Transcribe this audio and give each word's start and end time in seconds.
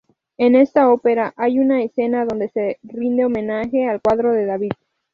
En 0.39 0.55
esta 0.55 0.89
ópera, 0.89 1.31
hay 1.37 1.59
una 1.59 1.83
escena 1.83 2.25
donde 2.25 2.49
se 2.49 2.79
rinde 2.81 3.23
homenaje 3.25 3.87
al 3.87 4.01
cuadro 4.01 4.31
de 4.31 4.47
David. 4.47 4.71